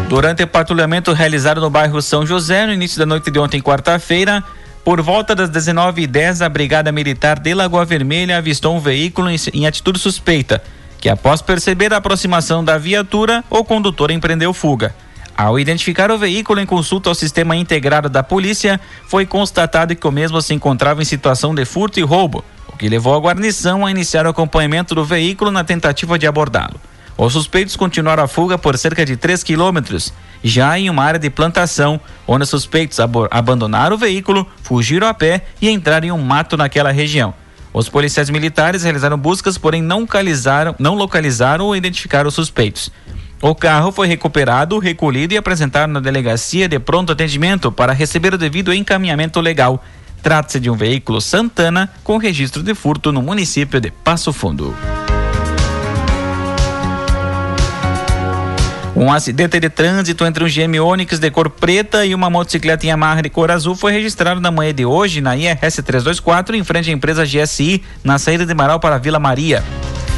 Durante 0.10 0.44
o 0.44 0.48
patrulhamento 0.48 1.14
realizado 1.14 1.62
no 1.62 1.70
bairro 1.70 2.02
São 2.02 2.26
José, 2.26 2.66
no 2.66 2.74
início 2.74 3.00
da 3.00 3.06
noite 3.06 3.32
de 3.32 3.40
ontem, 3.40 3.62
quarta-feira, 3.62 4.44
por 4.84 5.02
volta 5.02 5.36
das 5.36 5.50
19h10, 5.50 6.44
a 6.44 6.50
Brigada 6.50 6.92
Militar 6.92 7.40
de 7.40 7.54
Lagoa 7.54 7.86
Vermelha 7.86 8.38
avistou 8.38 8.76
um 8.76 8.80
veículo 8.80 9.30
em, 9.30 9.66
atitude 9.66 10.00
suspeita, 10.00 10.62
que 11.00 11.10
após 11.10 11.42
perceber 11.42 11.94
a 11.94 11.98
aproximação 11.98 12.64
da 12.64 12.78
viatura, 12.78 13.44
o 13.50 13.64
condutor 13.64 14.12
empreendeu 14.12 14.54
fuga. 14.54 14.94
Ao 15.38 15.60
identificar 15.60 16.12
o 16.12 16.18
veículo 16.18 16.60
em 16.60 16.66
consulta 16.66 17.10
ao 17.10 17.16
sistema 17.16 17.56
integrado 17.56 18.10
da 18.10 18.24
polícia, 18.24 18.80
foi 19.08 19.26
constatado 19.26 19.96
que 19.96 20.08
o 20.08 20.12
mesmo 20.12 20.42
se 20.42 20.54
encontrava 20.54 21.02
em 21.02 21.06
situação 21.06 21.54
de 21.54 21.64
furto 21.64 22.00
e 22.00 22.04
roubo, 22.04 22.44
o 22.68 22.76
que 22.76 22.90
levou 22.90 23.16
a 23.16 23.20
guarnição 23.20 23.86
a 23.86 23.92
iniciar 23.92 24.26
o 24.26 24.30
acompanhamento 24.30 24.94
do 24.94 25.06
veículo 25.06 25.52
na 25.52 25.64
tentativa 25.64 26.18
de 26.18 26.28
abordá-lo. 26.28 26.80
Os 27.18 27.34
suspeitos 27.34 27.76
continuaram 27.76 28.24
a 28.24 28.28
fuga 28.28 28.58
por 28.58 28.78
cerca 28.78 29.06
de 29.06 29.16
3 29.16 29.44
quilômetros, 29.44 30.14
já 30.44 30.78
em 30.78 30.90
uma 30.90 31.04
área 31.04 31.20
de 31.20 31.30
plantação, 31.30 32.00
onde 32.28 32.44
os 32.44 32.50
suspeitos 32.50 33.00
abandonaram 33.30 33.96
o 33.96 34.00
veículo, 34.00 34.48
fugiram 34.64 35.08
a 35.08 35.14
pé 35.14 35.46
e 35.62 35.70
entraram 35.70 36.08
em 36.08 36.12
um 36.12 36.22
mato 36.22 36.58
naquela 36.58 36.92
região. 36.92 37.34
Os 37.74 37.88
policiais 37.88 38.30
militares 38.30 38.84
realizaram 38.84 39.18
buscas, 39.18 39.58
porém 39.58 39.82
não 39.82 40.02
localizaram, 40.02 40.76
não 40.78 40.96
localizaram 40.96 41.66
ou 41.66 41.76
identificaram 41.76 42.28
os 42.28 42.36
suspeitos. 42.36 42.92
O 43.42 43.56
carro 43.56 43.92
foi 43.92 44.08
recuperado, 44.08 44.78
recolhido 44.78 45.34
e 45.34 45.38
apresentado 45.38 45.90
na 45.90 46.00
delegacia 46.00 46.68
de 46.68 46.78
pronto 46.80 47.12
atendimento 47.12 47.72
para 47.72 47.94
receber 47.94 48.34
o 48.34 48.38
devido 48.38 48.74
encaminhamento 48.74 49.40
legal. 49.40 49.84
Trata-se 50.22 50.60
de 50.60 50.70
um 50.70 50.76
veículo 50.76 51.20
Santana 51.20 51.90
com 52.04 52.18
registro 52.18 52.62
de 52.62 52.76
furto 52.76 53.12
no 53.12 53.22
município 53.22 53.80
de 53.80 53.90
Passo 53.90 54.32
Fundo. 54.32 54.76
Um 59.02 59.12
acidente 59.12 59.60
de 59.60 59.68
trânsito 59.68 60.24
entre 60.26 60.44
um 60.44 60.48
GM 60.48 60.80
Onix 60.80 61.18
de 61.18 61.32
cor 61.32 61.50
preta 61.50 62.06
e 62.06 62.14
uma 62.14 62.30
motocicleta 62.30 62.86
Yamaha 62.86 63.24
de 63.24 63.32
cor 63.32 63.50
azul 63.50 63.76
foi 63.76 63.92
registrado 63.92 64.40
na 64.40 64.52
manhã 64.52 64.72
de 64.72 64.86
hoje 64.86 65.22
na 65.22 65.36
IRS 65.36 65.82
324 65.82 66.56
em 66.56 66.64
frente 66.64 66.92
à 66.92 66.94
empresa 66.94 67.26
GSI, 67.26 67.84
na 68.04 68.20
saída 68.20 68.46
de 68.46 68.54
Marau 68.54 68.80
para 68.80 69.00
Vila 69.00 69.18
Maria. 69.18 69.64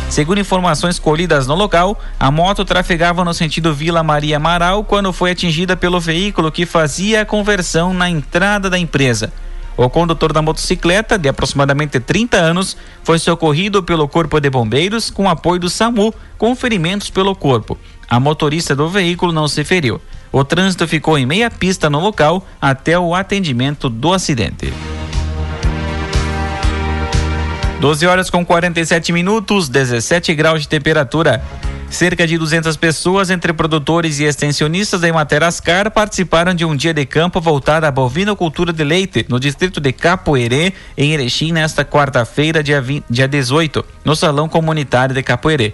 Segundo 0.10 0.42
informações 0.42 1.00
colhidas 1.00 1.48
no 1.48 1.56
local, 1.56 1.98
a 2.20 2.30
moto 2.30 2.66
trafegava 2.66 3.24
no 3.24 3.34
sentido 3.34 3.74
Vila 3.74 4.04
Maria 4.04 4.38
Marau 4.38 4.84
quando 4.84 5.14
foi 5.14 5.32
atingida 5.32 5.78
pelo 5.78 6.02
veículo 6.02 6.52
que 6.52 6.66
fazia 6.66 7.22
a 7.22 7.26
conversão 7.26 7.94
na 7.94 8.10
entrada 8.10 8.70
da 8.70 8.78
empresa. 8.78 9.32
O 9.78 9.90
condutor 9.90 10.34
da 10.34 10.42
motocicleta, 10.42 11.18
de 11.18 11.30
aproximadamente 11.30 12.02
30 12.02 12.36
anos, 12.36 12.76
foi 13.02 13.18
socorrido 13.18 13.82
pelo 13.82 14.10
Corpo 14.10 14.42
de 14.42 14.50
Bombeiros 14.50 15.10
com 15.10 15.30
apoio 15.30 15.62
do 15.62 15.70
SAMU, 15.70 16.14
com 16.38 16.54
ferimentos 16.54 17.10
pelo 17.10 17.34
corpo. 17.34 17.80
A 18.14 18.20
motorista 18.20 18.76
do 18.76 18.88
veículo 18.88 19.32
não 19.32 19.48
se 19.48 19.64
feriu. 19.64 20.00
O 20.32 20.44
trânsito 20.44 20.88
ficou 20.88 21.18
em 21.18 21.26
meia 21.26 21.50
pista 21.50 21.90
no 21.90 22.00
local 22.00 22.46
até 22.62 22.98
o 23.00 23.16
atendimento 23.16 23.90
do 23.90 24.14
acidente. 24.14 24.72
12 27.82 28.06
horas 28.06 28.30
com 28.30 28.46
47 28.46 29.12
minutos, 29.12 29.68
17 29.68 30.36
graus 30.36 30.62
de 30.62 30.68
temperatura. 30.68 31.44
Cerca 31.90 32.28
de 32.28 32.38
200 32.38 32.78
pessoas, 32.78 33.32
entre 33.32 33.52
produtores 33.52 34.20
e 34.20 34.26
extensionistas 34.26 35.02
da 35.02 35.08
Imaterascar, 35.08 35.90
participaram 35.90 36.54
de 36.54 36.64
um 36.64 36.76
dia 36.76 36.94
de 36.94 37.08
campo 37.08 37.42
voltado 37.42 37.88
à 37.88 37.92
bovinocultura 37.92 38.72
de 38.72 38.84
leite 38.84 39.26
no 39.28 39.40
distrito 39.40 39.82
de 39.82 39.92
Capoeirê, 39.92 40.72
em 40.96 41.14
Erechim, 41.14 41.52
nesta 41.52 41.84
quarta-feira, 41.84 42.62
dia, 42.62 42.84
dia 43.10 43.28
18, 43.28 43.84
no 44.06 44.16
Salão 44.16 44.48
Comunitário 44.48 45.16
de 45.16 45.24
Capoeirê. 45.24 45.74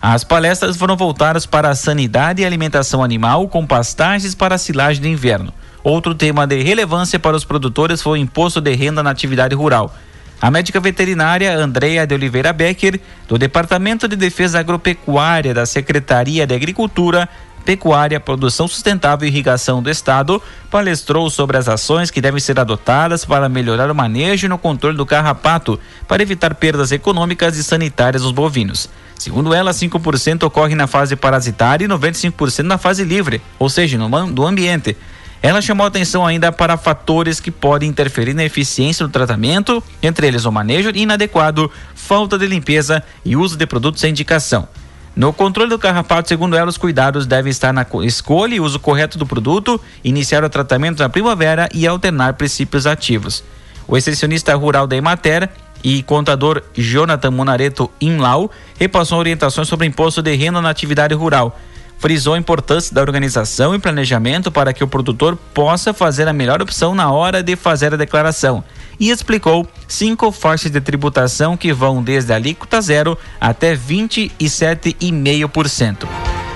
As 0.00 0.22
palestras 0.22 0.76
foram 0.76 0.96
voltadas 0.96 1.44
para 1.44 1.70
a 1.70 1.74
sanidade 1.74 2.42
e 2.42 2.44
alimentação 2.44 3.02
animal 3.02 3.48
com 3.48 3.66
pastagens 3.66 4.34
para 4.34 4.54
a 4.54 4.58
silagem 4.58 5.02
de 5.02 5.08
inverno. 5.08 5.52
Outro 5.82 6.14
tema 6.14 6.46
de 6.46 6.62
relevância 6.62 7.18
para 7.18 7.36
os 7.36 7.44
produtores 7.44 8.00
foi 8.00 8.18
o 8.18 8.22
imposto 8.22 8.60
de 8.60 8.72
renda 8.74 9.02
na 9.02 9.10
atividade 9.10 9.54
rural. 9.56 9.92
A 10.40 10.52
médica 10.52 10.78
veterinária 10.78 11.56
Andrea 11.56 12.06
de 12.06 12.14
Oliveira 12.14 12.52
Becker, 12.52 13.00
do 13.26 13.36
Departamento 13.36 14.06
de 14.06 14.14
Defesa 14.14 14.60
Agropecuária 14.60 15.52
da 15.52 15.66
Secretaria 15.66 16.46
de 16.46 16.54
Agricultura, 16.54 17.28
Pecuária, 17.64 18.20
Produção 18.20 18.68
Sustentável 18.68 19.26
e 19.26 19.30
Irrigação 19.30 19.82
do 19.82 19.90
Estado, 19.90 20.40
palestrou 20.70 21.28
sobre 21.28 21.56
as 21.56 21.68
ações 21.68 22.08
que 22.08 22.20
devem 22.20 22.40
ser 22.40 22.58
adotadas 22.60 23.24
para 23.24 23.48
melhorar 23.48 23.90
o 23.90 23.94
manejo 23.94 24.46
e 24.46 24.48
no 24.48 24.58
controle 24.58 24.96
do 24.96 25.04
carrapato, 25.04 25.78
para 26.06 26.22
evitar 26.22 26.54
perdas 26.54 26.92
econômicas 26.92 27.56
e 27.56 27.64
sanitárias 27.64 28.22
dos 28.22 28.32
bovinos. 28.32 28.88
Segundo 29.18 29.52
ela, 29.52 29.72
5% 29.72 30.44
ocorre 30.44 30.74
na 30.76 30.86
fase 30.86 31.16
parasitária 31.16 31.84
e 31.84 31.88
95% 31.88 32.62
na 32.62 32.78
fase 32.78 33.02
livre, 33.02 33.42
ou 33.58 33.68
seja, 33.68 33.98
no 33.98 34.46
ambiente. 34.46 34.96
Ela 35.42 35.60
chamou 35.60 35.86
atenção 35.86 36.26
ainda 36.26 36.50
para 36.50 36.76
fatores 36.76 37.40
que 37.40 37.50
podem 37.50 37.88
interferir 37.88 38.34
na 38.34 38.44
eficiência 38.44 39.06
do 39.06 39.12
tratamento, 39.12 39.82
entre 40.02 40.26
eles 40.26 40.44
o 40.44 40.52
manejo 40.52 40.90
inadequado, 40.90 41.70
falta 41.94 42.38
de 42.38 42.46
limpeza 42.46 43.02
e 43.24 43.36
uso 43.36 43.56
de 43.56 43.66
produtos 43.66 44.00
sem 44.00 44.10
indicação. 44.10 44.68
No 45.14 45.32
controle 45.32 45.70
do 45.70 45.78
carrapato, 45.78 46.28
segundo 46.28 46.56
ela, 46.56 46.68
os 46.68 46.76
cuidados 46.76 47.26
devem 47.26 47.50
estar 47.50 47.72
na 47.72 47.84
escolha 48.04 48.54
e 48.54 48.60
uso 48.60 48.78
correto 48.78 49.18
do 49.18 49.26
produto, 49.26 49.80
iniciar 50.02 50.44
o 50.44 50.50
tratamento 50.50 51.00
na 51.00 51.08
primavera 51.08 51.68
e 51.74 51.86
alternar 51.86 52.34
princípios 52.34 52.86
ativos. 52.86 53.42
O 53.86 53.96
extensionista 53.96 54.54
rural 54.54 54.86
da 54.86 54.96
Emater 54.96 55.48
e 55.82 56.02
contador 56.02 56.62
Jonathan 56.74 57.30
Monareto 57.30 57.90
Inlau 58.00 58.50
repassou 58.78 59.18
orientações 59.18 59.68
sobre 59.68 59.86
imposto 59.86 60.22
de 60.22 60.34
renda 60.34 60.60
na 60.60 60.70
atividade 60.70 61.14
rural. 61.14 61.58
Frisou 61.98 62.34
a 62.34 62.38
importância 62.38 62.94
da 62.94 63.00
organização 63.00 63.74
e 63.74 63.78
planejamento 63.78 64.52
para 64.52 64.72
que 64.72 64.84
o 64.84 64.88
produtor 64.88 65.36
possa 65.52 65.92
fazer 65.92 66.28
a 66.28 66.32
melhor 66.32 66.62
opção 66.62 66.94
na 66.94 67.10
hora 67.10 67.42
de 67.42 67.56
fazer 67.56 67.92
a 67.92 67.96
declaração 67.96 68.62
e 69.00 69.10
explicou 69.10 69.66
cinco 69.86 70.32
faixas 70.32 70.70
de 70.70 70.80
tributação 70.80 71.56
que 71.56 71.72
vão 71.72 72.02
desde 72.02 72.32
a 72.32 72.36
alíquota 72.36 72.80
zero 72.80 73.18
até 73.40 73.76
27,5%. 73.76 76.08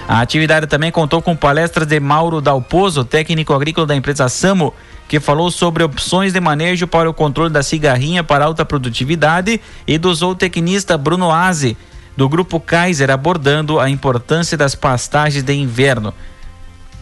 A 0.09 0.21
atividade 0.21 0.67
também 0.67 0.91
contou 0.91 1.23
com 1.23 1.37
palestras 1.37 1.87
de 1.87 2.01
Mauro 2.01 2.41
Dalpozo, 2.41 3.05
técnico 3.05 3.55
agrícola 3.55 3.87
da 3.87 3.95
empresa 3.95 4.29
Samo, 4.29 4.75
que 5.09 5.21
falou 5.21 5.51
sobre 5.51 5.83
opções 5.83 6.33
de 6.33 6.41
manejo 6.41 6.87
para 6.87 7.09
o 7.09 7.15
controle 7.15 7.53
da 7.53 7.63
cigarrinha 7.63 8.25
para 8.25 8.45
alta 8.45 8.65
produtividade, 8.65 9.61
e 9.87 9.99
do 9.99 10.15
zootecnista 10.15 10.97
Bruno 10.97 11.31
Aze, 11.31 11.77
do 12.17 12.29
grupo 12.29 12.61
Kaiser, 12.61 13.11
abordando 13.11 13.81
a 13.81 13.89
importância 13.89 14.57
das 14.57 14.75
pastagens 14.75 15.45
de 15.45 15.53
inverno. 15.53 16.15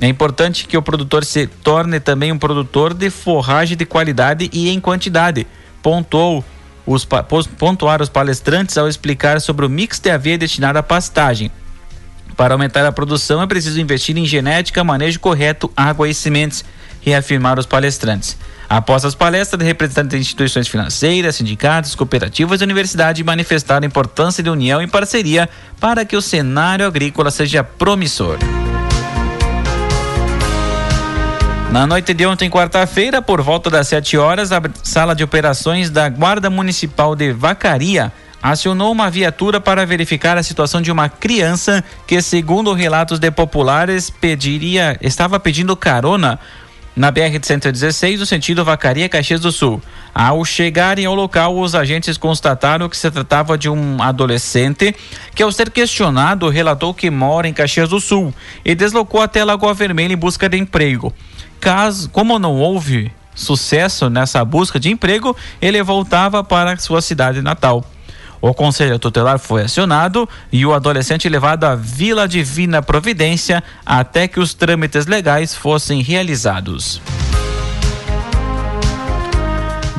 É 0.01 0.09
importante 0.09 0.67
que 0.67 0.77
o 0.77 0.83
produtor 0.83 1.25
se 1.25 1.47
torne 1.47 2.01
também 2.01 2.33
um 2.33 2.39
produtor 2.39 2.95
de 2.95 3.11
forragem 3.11 3.77
de 3.77 3.85
qualidade 3.85 4.49
e 4.53 4.71
em 4.71 4.81
quantidade, 4.81 5.47
pontuou 5.83 6.45
os, 6.87 7.07
pontuar 7.59 8.01
os 8.01 8.09
palestrantes 8.09 8.79
ao 8.79 8.89
explicar 8.89 9.41
sobre 9.41 9.67
o 9.67 9.69
mix 9.69 9.99
de 9.99 10.11
aveia 10.11 10.39
destinado 10.39 10.79
à 10.79 10.83
pastagem. 10.83 11.51
Para 12.37 12.55
aumentar 12.55 12.87
a 12.87 12.93
produção 12.93 13.43
é 13.43 13.47
preciso 13.47 13.79
investir 13.81 14.17
em 14.17 14.25
genética, 14.25 14.83
manejo 14.83 15.21
correto, 15.21 15.71
água 15.77 16.09
e 16.09 16.15
sementes, 16.15 16.65
reafirmaram 17.01 17.61
os 17.61 17.67
palestrantes. 17.67 18.37
Após 18.69 19.05
as 19.05 19.15
palestras, 19.17 19.61
representantes 19.67 20.11
de 20.11 20.21
instituições 20.21 20.69
financeiras, 20.69 21.37
sindicatos, 21.37 21.95
cooperativas 21.95 22.61
e 22.61 22.65
universidade 22.65 23.25
manifestaram 23.25 23.85
a 23.85 23.89
importância 23.89 24.43
de 24.43 24.49
união 24.49 24.81
e 24.81 24.87
parceria 24.87 25.49
para 25.81 26.05
que 26.05 26.17
o 26.17 26.23
cenário 26.23 26.87
agrícola 26.87 27.31
seja 27.31 27.65
promissor. 27.65 28.39
Na 31.73 31.87
noite 31.87 32.13
de 32.13 32.27
ontem, 32.27 32.51
quarta-feira, 32.51 33.23
por 33.23 33.41
volta 33.43 33.71
das 33.71 33.87
7 33.89 34.17
horas, 34.17 34.51
a 34.51 34.61
sala 34.83 35.15
de 35.15 35.23
operações 35.23 35.89
da 35.89 36.09
Guarda 36.09 36.51
Municipal 36.51 37.15
de 37.15 37.33
Vacaria 37.33 38.13
acionou 38.43 38.91
uma 38.91 39.11
viatura 39.11 39.61
para 39.61 39.87
verificar 39.87 40.37
a 40.37 40.43
situação 40.43 40.81
de 40.81 40.91
uma 40.91 41.09
criança 41.09 41.85
que, 42.07 42.21
segundo 42.23 42.73
relatos 42.73 43.19
de 43.19 43.31
populares, 43.31 44.11
pediria, 44.11 44.99
estava 45.01 45.39
pedindo 45.39 45.77
carona 45.77 46.39
na 47.01 47.11
BR-116, 47.11 48.19
no 48.19 48.27
sentido 48.27 48.63
Vacaria 48.63 49.09
Caxias 49.09 49.41
do 49.41 49.51
Sul. 49.51 49.81
Ao 50.15 50.45
chegarem 50.45 51.07
ao 51.07 51.15
local, 51.15 51.59
os 51.59 51.75
agentes 51.75 52.19
constataram 52.19 52.91
que 52.91 52.97
se 52.97 53.11
tratava 53.11 53.57
de 53.57 53.71
um 53.71 54.03
adolescente 54.03 54.95
que, 55.35 55.43
ao 55.43 55.51
ser 55.51 55.71
questionado, 55.71 56.51
relatou 56.51 56.93
que 56.93 57.11
mora 57.11 57.49
em 57.49 57.55
Caxias 57.55 57.89
do 57.89 57.99
Sul 58.01 58.35
e 58.63 58.75
deslocou 58.75 59.23
até 59.23 59.43
Lagoa 59.43 59.73
Vermelha 59.73 60.13
em 60.13 60.17
busca 60.17 60.47
de 60.47 60.59
emprego. 60.59 61.11
Caso, 61.59 62.11
como 62.11 62.39
não 62.39 62.57
houve 62.57 63.11
sucesso 63.35 64.11
nessa 64.11 64.45
busca 64.45 64.79
de 64.79 64.91
emprego, 64.91 65.35
ele 65.59 65.83
voltava 65.83 66.45
para 66.45 66.77
sua 66.77 67.01
cidade 67.01 67.41
natal. 67.41 67.83
O 68.41 68.55
conselho 68.55 68.99
tutelar 68.99 69.39
foi 69.39 69.63
acionado 69.63 70.29
e 70.51 70.65
o 70.65 70.73
adolescente 70.73 71.29
levado 71.29 71.65
à 71.65 71.75
Vila 71.75 72.27
Divina 72.27 72.81
Providência 72.81 73.63
até 73.85 74.27
que 74.27 74.41
os 74.41 74.55
trâmites 74.55 75.07
legais 75.07 75.55
fossem 75.55 76.01
realizados. 76.03 77.01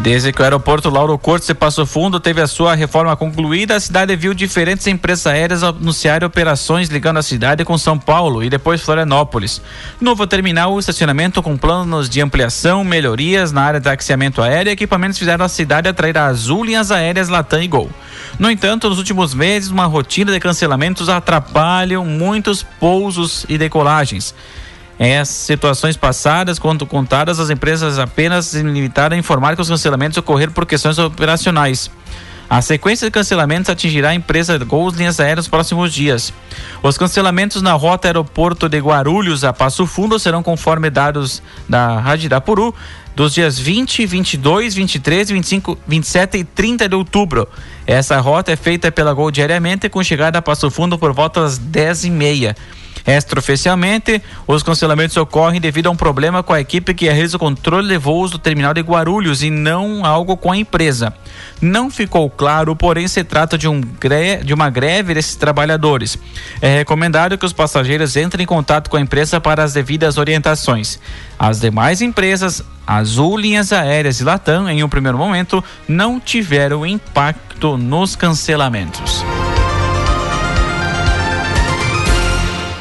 Desde 0.02 0.34
que 0.34 0.42
o 0.42 0.44
aeroporto 0.44 0.90
Lauro 0.90 1.16
Cortes 1.16 1.48
e 1.50 1.54
Passo 1.54 1.86
Fundo 1.86 2.20
teve 2.20 2.42
a 2.42 2.48
sua 2.48 2.74
reforma 2.74 3.16
concluída, 3.16 3.76
a 3.76 3.80
cidade 3.80 4.16
viu 4.16 4.34
diferentes 4.34 4.88
empresas 4.88 5.28
aéreas 5.28 5.62
anunciarem 5.62 6.26
operações 6.26 6.90
ligando 6.90 7.18
a 7.18 7.22
cidade 7.22 7.64
com 7.64 7.78
São 7.78 8.00
Paulo 8.00 8.44
e 8.44 8.50
depois 8.50 8.82
Florianópolis. 8.82 9.62
Novo 10.02 10.26
terminal, 10.26 10.80
estacionamento 10.80 11.44
com 11.44 11.56
planos 11.56 12.10
de 12.10 12.20
ampliação, 12.20 12.84
melhorias 12.84 13.52
na 13.52 13.62
área 13.62 13.80
de 13.80 13.84
taxiamento 13.84 14.42
aéreo 14.42 14.72
e 14.72 14.74
equipamentos 14.74 15.20
fizeram 15.20 15.46
a 15.46 15.50
cidade 15.50 15.88
atrair 15.88 16.18
a 16.18 16.26
Azul 16.26 16.66
Linhas 16.66 16.90
Aéreas 16.90 17.30
Latam 17.30 17.62
e 17.62 17.68
Gol. 17.68 17.88
No 18.40 18.50
entanto, 18.50 18.90
nos 18.90 18.98
últimos 18.98 19.36
meses, 19.36 19.70
uma 19.70 19.86
rotina 19.86 20.32
de 20.32 20.40
cancelamentos 20.40 21.10
atrapalham 21.10 22.04
muitos 22.04 22.64
pousos 22.64 23.46
e 23.48 23.56
decolagens. 23.56 24.34
Em 25.04 25.26
situações 25.26 25.98
passadas, 25.98 26.60
quando 26.60 26.86
contadas, 26.86 27.40
as 27.40 27.50
empresas 27.50 27.98
apenas 27.98 28.46
se 28.46 28.62
limitaram 28.62 29.16
a 29.16 29.20
informar 29.20 29.56
que 29.56 29.62
os 29.64 29.68
cancelamentos 29.68 30.16
ocorreram 30.20 30.54
por 30.54 30.64
questões 30.64 31.00
operacionais. 31.00 31.90
A 32.48 32.62
sequência 32.62 33.08
de 33.08 33.12
cancelamentos 33.12 33.72
atingirá 33.72 34.10
a 34.10 34.14
empresa 34.14 34.60
Gols 34.60 34.94
Linhas 34.94 35.20
Aéreas 35.20 35.38
nos 35.38 35.48
próximos 35.48 35.92
dias. 35.92 36.32
Os 36.84 37.00
cancelamentos 37.00 37.64
na 37.64 37.74
rota 37.74 38.10
aeroporto 38.10 38.70
de 38.70 38.78
Guarulhos 38.78 39.44
a 39.44 39.52
Passo 39.52 39.88
Fundo 39.88 40.20
serão 40.20 40.44
conforme 40.44 40.88
dados 40.92 41.42
da 41.68 42.00
Rádio 42.00 42.28
Irapuru 42.28 42.76
dos 43.16 43.34
dias 43.34 43.58
20, 43.58 44.06
22, 44.06 44.76
23, 44.76 45.32
25, 45.32 45.80
27 45.88 46.38
e 46.38 46.44
30 46.44 46.88
de 46.88 46.96
outubro. 46.96 47.48
Essa 47.88 48.20
rota 48.20 48.52
é 48.52 48.56
feita 48.56 48.92
pela 48.92 49.14
Gol 49.14 49.32
diariamente 49.32 49.90
com 49.90 50.04
chegada 50.04 50.38
a 50.38 50.42
Passo 50.44 50.70
Fundo 50.70 51.00
por 51.00 51.12
volta 51.12 51.42
das 51.42 51.58
10 51.58 52.04
e 52.04 52.12
meia. 52.12 52.56
Extraoficialmente, 53.06 54.22
os 54.48 54.64
cancelamentos 54.64 55.18
ocorrem 55.18 55.60
devido 55.60 55.88
a 55.88 55.92
um 55.92 55.96
problema 55.96 56.44
com 56.44 56.54
a 56.54 56.62
equipe 56.62 56.94
que 56.94 57.06
realiza 57.06 57.38
o 57.38 57.40
controle 57.40 57.88
de 57.88 57.98
voos 57.98 58.32
do 58.32 58.38
terminal 58.38 58.74
de 58.74 58.82
Guarulhos 58.82 59.44
e 59.44 59.50
não 59.50 60.06
algo 60.06 60.38
com 60.38 60.52
a 60.52 60.58
empresa. 60.58 61.14
Não 61.62 61.90
ficou 61.90 62.30
claro, 62.30 62.76
porém 62.76 63.08
se 63.08 63.24
trata 63.24 63.58
de, 63.58 63.68
um 63.68 63.82
de 64.44 64.54
uma 64.54 64.70
greve 64.70 65.14
desses 65.14 65.36
trabalhadores. 65.36 66.18
É 66.62 66.78
recomendado 66.78 67.38
que 67.38 67.46
os 67.46 67.54
passageiros 67.54 68.16
entrem 68.16 68.44
em 68.44 68.48
contato 68.48 68.90
com 68.90 68.98
a 68.98 69.02
empresa 69.02 69.40
para 69.40 69.64
as 69.64 69.74
devidas 69.74 70.18
orientações. 70.18 71.00
As 71.38 71.60
demais 71.60 72.02
empresas, 72.02 72.64
Azul 72.86 73.38
Linhas 73.38 73.72
Aéreas 73.72 74.20
e 74.20 74.24
Latam, 74.24 74.70
em 74.70 74.84
um 74.84 74.90
primeiro 74.90 75.18
momento, 75.18 75.64
não 75.88 76.20
tiveram 76.20 76.86
impacto 76.86 77.78
nos 77.78 78.16
cancelamentos. 78.16 79.24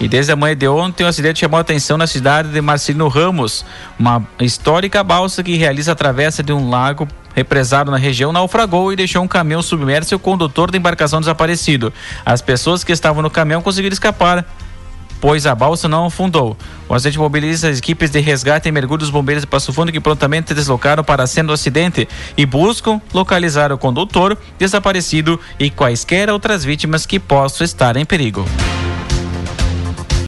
E 0.01 0.09
desde 0.09 0.33
a 0.33 0.37
manhã 0.37 0.57
de 0.57 0.67
ontem, 0.67 1.03
o 1.03 1.07
um 1.07 1.11
acidente 1.11 1.41
chamou 1.41 1.59
a 1.59 1.61
atenção 1.61 1.99
na 1.99 2.07
cidade 2.07 2.49
de 2.49 2.61
Marcelino 2.63 3.07
Ramos. 3.07 3.67
Uma 3.99 4.27
histórica 4.41 5.05
balsa 5.05 5.43
que 5.43 5.57
realiza 5.57 5.93
a 5.93 5.95
travessa 5.95 6.43
de 6.43 6.55
um 6.55 6.71
lago 6.71 7.07
represado 7.35 7.91
na 7.91 7.99
região 7.99 8.33
naufragou 8.33 8.93
e 8.93 8.97
deixou 8.97 9.23
um 9.23 9.29
caminhão 9.29 9.63
submerso 9.63 10.15
e 10.15 10.17
o 10.17 10.19
condutor 10.19 10.71
da 10.71 10.79
embarcação 10.79 11.21
desaparecido. 11.21 11.93
As 12.25 12.41
pessoas 12.41 12.83
que 12.83 12.93
estavam 12.93 13.23
no 13.23 13.31
caminhão 13.31 13.61
conseguiram 13.61 13.93
escapar 13.93 14.45
pois 15.21 15.47
a 15.47 15.55
balsa 15.55 15.87
não 15.87 16.07
afundou. 16.07 16.57
O 16.89 16.95
acidente 16.95 17.19
mobiliza 17.19 17.69
as 17.69 17.79
equipes 17.79 18.11
de 18.11 18.21
resgate 18.21 18.69
e 18.69 18.73
mergulho 18.73 19.01
dos 19.01 19.11
bombeiros 19.11 19.43
de 19.43 19.47
Passo 19.47 19.73
Fundo 19.73 19.93
que 19.93 20.01
prontamente 20.01 20.55
deslocaram 20.55 21.05
para 21.05 21.23
a 21.23 21.27
cena 21.27 21.49
do 21.49 21.53
acidente 21.53 22.09
e 22.37 22.47
buscam 22.47 23.01
localizar 23.13 23.71
o 23.71 23.79
condutor 23.79 24.37
desaparecido 24.59 25.39
e 25.59 25.69
quaisquer 25.69 26.31
outras 26.31 26.65
vítimas 26.65 27.05
que 27.05 27.21
possam 27.21 27.65
estar 27.65 27.97
em 27.97 28.07
perigo. 28.07 28.47